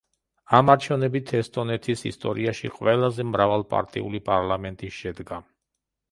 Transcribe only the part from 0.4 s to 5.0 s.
ამ არჩევნებით ესტონეთის ისტორიაში ყველაზე მრავალპარტიული პარლამენტი